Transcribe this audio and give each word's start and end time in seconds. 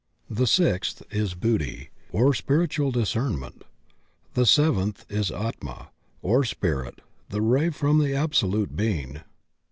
The 0.31 0.47
sixth 0.47 1.03
is 1.11 1.35
Buddhi, 1.35 1.91
or 2.11 2.33
spiritual 2.33 2.89
discernment; 2.89 3.63
the 4.33 4.47
seventh 4.47 5.05
is 5.11 5.29
Atma, 5.29 5.91
or 6.23 6.43
Spirit, 6.43 7.01
the 7.29 7.41
ray 7.43 7.69
from 7.69 7.99
the 7.99 8.15
Absolute 8.15 8.75
Being. 8.75 9.21